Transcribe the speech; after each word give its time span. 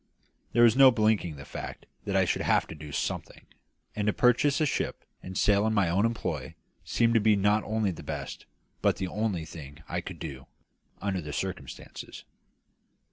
There 0.53 0.63
was 0.63 0.75
no 0.75 0.89
blinking 0.89 1.35
the 1.35 1.45
fact 1.45 1.85
that 2.05 2.15
I 2.15 2.25
should 2.25 2.41
have 2.41 2.65
to 2.69 2.73
do 2.73 2.91
something; 2.91 3.45
and 3.95 4.07
to 4.07 4.13
purchase 4.13 4.59
a 4.59 4.65
ship 4.65 5.05
and 5.21 5.37
sail 5.37 5.67
in 5.67 5.75
my 5.75 5.89
own 5.89 6.07
employ 6.07 6.55
seemed 6.83 7.13
to 7.13 7.19
be 7.19 7.35
not 7.35 7.63
only 7.65 7.91
the 7.91 8.01
best 8.01 8.47
but 8.81 8.95
the 8.97 9.07
only 9.07 9.45
thing 9.45 9.83
I 9.87 10.01
could 10.01 10.17
do, 10.17 10.47
under 11.03 11.21
the 11.21 11.31
circumstances. 11.33 12.23